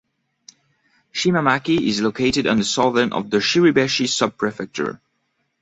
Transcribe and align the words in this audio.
Shimamaki 1.13 1.79
is 1.79 2.01
located 2.01 2.47
on 2.47 2.57
the 2.57 2.63
southern 2.63 3.13
of 3.13 3.29
the 3.29 3.37
Shiribeshi 3.37 4.07
Subprefecture. 4.07 4.99